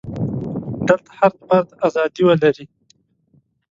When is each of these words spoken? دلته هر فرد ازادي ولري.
دلته 0.87 1.11
هر 1.19 1.31
فرد 1.45 1.67
ازادي 1.87 2.21
ولري. 2.27 2.65